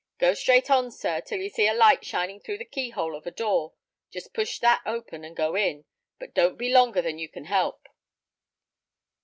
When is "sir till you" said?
0.89-1.49